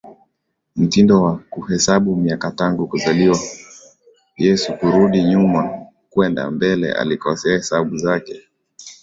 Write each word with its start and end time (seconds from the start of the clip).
mtindo 0.75 1.21
wa 1.23 1.35
kuhesabu 1.49 2.15
miaka 2.15 2.51
tangu 2.51 2.87
kuzaliwa 2.87 3.37
Yesu 4.37 4.73
kurudi 4.77 5.23
nyuma 5.23 5.87
kwenda 6.09 6.51
mbele 6.51 6.93
alikosea 6.93 7.57
hesabu 7.57 7.97
zake 7.97 8.41